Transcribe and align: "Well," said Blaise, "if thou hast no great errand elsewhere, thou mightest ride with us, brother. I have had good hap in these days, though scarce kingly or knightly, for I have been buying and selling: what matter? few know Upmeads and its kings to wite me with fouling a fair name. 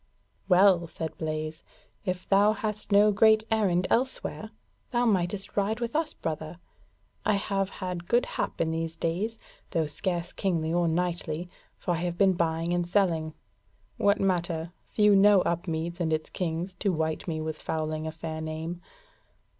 "Well," 0.49 0.87
said 0.87 1.15
Blaise, 1.19 1.63
"if 2.05 2.27
thou 2.27 2.53
hast 2.53 2.91
no 2.91 3.11
great 3.11 3.43
errand 3.51 3.85
elsewhere, 3.91 4.49
thou 4.89 5.05
mightest 5.05 5.55
ride 5.55 5.79
with 5.79 5.95
us, 5.95 6.15
brother. 6.15 6.57
I 7.23 7.35
have 7.35 7.69
had 7.69 8.07
good 8.07 8.25
hap 8.25 8.59
in 8.59 8.71
these 8.71 8.95
days, 8.95 9.37
though 9.69 9.85
scarce 9.85 10.33
kingly 10.33 10.73
or 10.73 10.87
knightly, 10.87 11.51
for 11.77 11.91
I 11.91 11.97
have 11.97 12.17
been 12.17 12.33
buying 12.33 12.73
and 12.73 12.87
selling: 12.87 13.35
what 13.97 14.19
matter? 14.19 14.73
few 14.87 15.15
know 15.15 15.41
Upmeads 15.43 15.99
and 15.99 16.11
its 16.11 16.31
kings 16.31 16.73
to 16.79 16.91
wite 16.91 17.27
me 17.27 17.39
with 17.39 17.61
fouling 17.61 18.07
a 18.07 18.11
fair 18.11 18.41
name. 18.41 18.81